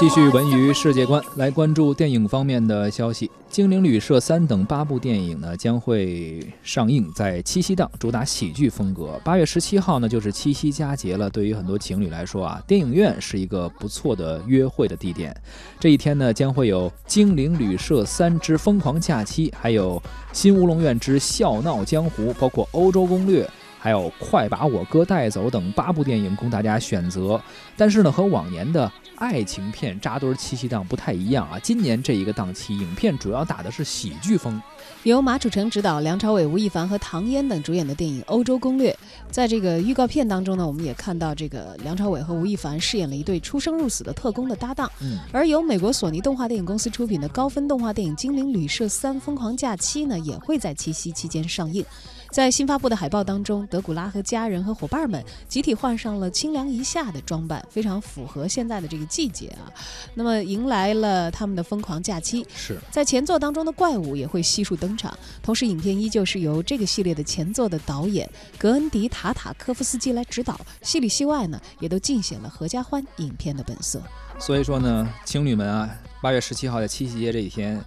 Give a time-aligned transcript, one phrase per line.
[0.00, 3.26] 继续文娱世界观，来关注电影方面的消息。
[3.50, 9.20] 《精灵旅社三》等八部电影呢将会上映在七夕档，主打喜剧风格。
[9.22, 15.36] 八月十七号呢就是七夕佳节了，对于很多情侣来说啊，电影院是一个不错的约会的地点。
[15.78, 19.98] 这一天呢将会有《精灵旅社三之疯狂假期》，还有
[20.32, 23.44] 《新乌龙院之笑闹江湖》，包括《欧洲攻略》。
[23.80, 27.40] 还有《快把我哥带走》等八部电影供大家选择，
[27.78, 31.58] 但是呢，和往年的爱情片扎堆七夕档不太一样啊。
[31.58, 34.60] 今年这一个档期，影片主要打的是喜剧风，
[35.04, 38.92] 由马楚成执导，梁朝伟、吴亦凡和唐嫣等主演的电影《欧洲攻略》。
[39.30, 44.90] 在这个预告片当中呢，我们也看到这个梁朝伟和吴亦凡饰演了一对出生入死的特工的搭档。
[45.00, 51.82] 嗯，而由美国索尼动画电影公司出品的高分动画电影《精灵旅社三：疯狂假期》呢，也会在七夕期间上映。
[52.30, 59.72] 在新发布的海报当中，德古拉和家人和伙伴们集体换上了清凉一夏的装扮，非常符合现在的这个季节啊。
[60.14, 62.44] 那么迎来了他们的疯狂假期。
[62.54, 74.02] 是在前作当中的怪物也会悉数登场，同时影片依旧是由这个系列的前作的导演格恩迪塔塔科夫斯基来指导，戏里戏外呢也都尽显了合家欢影片的本色。
[74.38, 75.88] 所以说呢，情侣们啊，
[76.20, 77.80] 八月十七号在七夕节这一天。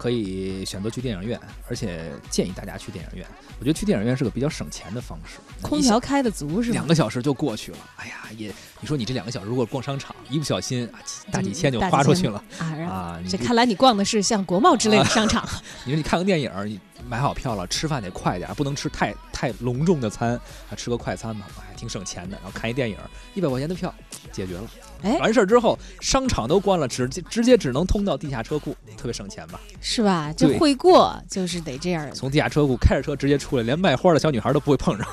[0.00, 3.26] 可以选择去电影院，而且建议大家去电影院。
[3.58, 7.78] 我觉得去电影院是个比较省钱的方式，空调开的足是吧两个小时就过去了。
[7.96, 10.90] 哎呀，也你说你这两个小时如果逛商场，一不小心
[11.30, 13.20] 大几千就花出去了啊！
[13.28, 15.46] 这看来你逛的是像国贸之类的商场。
[15.84, 20.30] 你说你看个电影，你买好票了，吃饭得快点，不能吃太太隆重的餐，
[20.70, 22.38] 啊，吃个快餐吧，还挺省钱的。
[22.42, 22.96] 然后看一电影，
[23.34, 23.94] 一百块钱的票
[24.32, 24.62] 解决了。
[25.02, 29.60] 哎，完事儿之后，商场都关了，直接直接只能通到地下车库，特别省钱吧？
[29.80, 30.32] 是吧？
[30.32, 32.10] 就会过就是得这样。
[32.12, 35.06] 从地下车库开着车直接出来，连卖花的小女孩都不会碰上。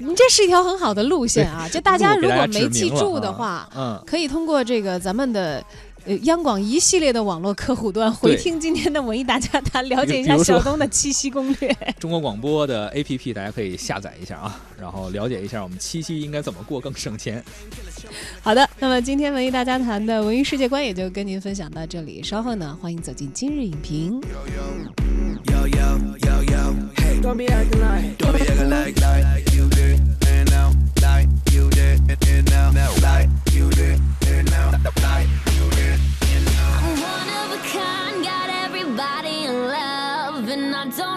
[0.00, 1.68] 你这是一条很好的路线啊！
[1.68, 5.64] 就 大家如果没记住的话，嗯，可以通过这个咱们的。
[6.22, 11.76] 央广一系列的网络客户端回听今天的文艺大家谈，了解一下小东的七夕攻略。
[12.00, 17.44] 中国广播的 APP 大家可以下载一下啊，然后了解一下我们七夕应该怎么过更省钱。
[18.40, 24.20] 好的，那么今天文艺大家谈的文艺世界观也就跟您分享到这里，稍后呢欢迎走进今日影评。
[27.20, 27.36] don't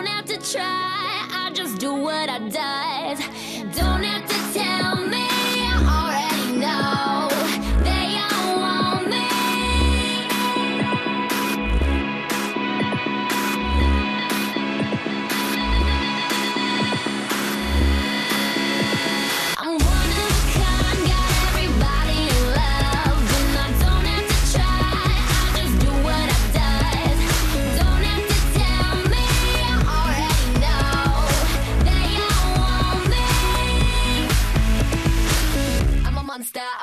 [0.05, 3.19] have to try, I just do what I does.
[3.75, 4.30] Don't have to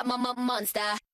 [0.05, 1.08] monster, monster.